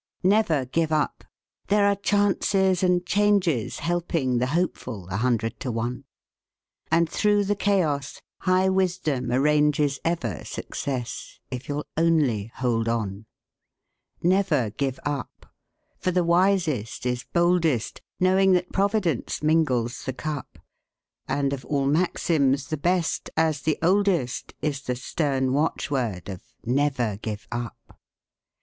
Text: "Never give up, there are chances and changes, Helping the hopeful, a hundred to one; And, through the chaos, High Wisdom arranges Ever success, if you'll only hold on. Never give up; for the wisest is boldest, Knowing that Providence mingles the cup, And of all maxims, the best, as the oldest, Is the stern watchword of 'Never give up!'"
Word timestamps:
"Never 0.23 0.65
give 0.65 0.91
up, 0.91 1.25
there 1.67 1.85
are 1.85 1.95
chances 1.95 2.81
and 2.81 3.05
changes, 3.05 3.77
Helping 3.77 4.39
the 4.39 4.47
hopeful, 4.47 5.07
a 5.09 5.17
hundred 5.17 5.59
to 5.59 5.71
one; 5.71 6.05
And, 6.89 7.07
through 7.07 7.43
the 7.43 7.55
chaos, 7.55 8.19
High 8.39 8.67
Wisdom 8.69 9.31
arranges 9.31 9.99
Ever 10.03 10.43
success, 10.43 11.39
if 11.51 11.69
you'll 11.69 11.85
only 11.95 12.51
hold 12.55 12.87
on. 12.89 13.27
Never 14.23 14.71
give 14.71 14.99
up; 15.05 15.45
for 15.99 16.09
the 16.09 16.23
wisest 16.23 17.05
is 17.05 17.27
boldest, 17.31 18.01
Knowing 18.19 18.53
that 18.53 18.71
Providence 18.73 19.43
mingles 19.43 20.03
the 20.05 20.13
cup, 20.13 20.57
And 21.27 21.53
of 21.53 21.63
all 21.65 21.85
maxims, 21.85 22.69
the 22.69 22.75
best, 22.75 23.29
as 23.37 23.61
the 23.61 23.77
oldest, 23.83 24.55
Is 24.63 24.81
the 24.81 24.95
stern 24.95 25.53
watchword 25.53 26.27
of 26.27 26.41
'Never 26.65 27.17
give 27.17 27.47
up!'" 27.51 27.99